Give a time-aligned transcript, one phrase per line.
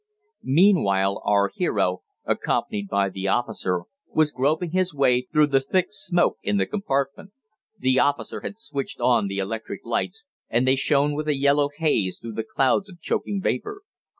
[0.41, 6.39] Meanwhile our hero, accompanied by the officer, was groping his way through the thick smoke
[6.41, 7.33] in the compartment.
[7.77, 12.17] The officer had switched on the electric lights, and they shone with a yellow haze
[12.17, 13.83] through the clouds of choking vapor.